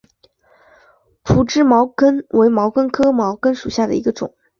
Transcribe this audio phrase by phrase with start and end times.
[1.23, 4.33] 匍枝毛茛为毛茛科毛茛属下的一个种。